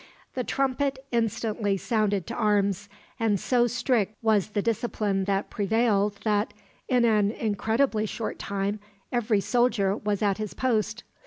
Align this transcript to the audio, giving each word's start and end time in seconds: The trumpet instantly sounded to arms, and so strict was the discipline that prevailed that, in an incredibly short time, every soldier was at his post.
The 0.33 0.43
trumpet 0.43 0.97
instantly 1.11 1.77
sounded 1.77 2.25
to 2.25 2.33
arms, 2.33 2.89
and 3.19 3.39
so 3.39 3.67
strict 3.67 4.17
was 4.23 4.47
the 4.49 4.61
discipline 4.63 5.25
that 5.25 5.51
prevailed 5.51 6.17
that, 6.23 6.55
in 6.89 7.05
an 7.05 7.29
incredibly 7.29 8.07
short 8.07 8.39
time, 8.39 8.79
every 9.11 9.41
soldier 9.41 9.95
was 9.95 10.23
at 10.23 10.39
his 10.39 10.55
post. 10.55 11.03